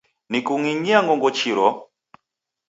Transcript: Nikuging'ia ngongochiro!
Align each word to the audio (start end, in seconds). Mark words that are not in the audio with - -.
Nikuging'ia 0.31 0.99
ngongochiro! 1.03 1.67